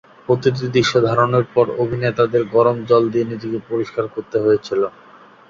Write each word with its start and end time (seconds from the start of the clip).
প্রতিটি 0.27 0.65
দৃশ্য 0.75 0.93
ধারণের 1.07 1.45
পর 1.53 1.65
অভিনেতাদের 1.83 2.43
গরম 2.55 2.77
জল 2.89 3.03
দিয়ে 3.13 3.29
নিজেকে 3.31 3.59
পরিষ্কার 3.69 4.05
করতে 4.15 4.37
হয়েছিল। 4.39 4.81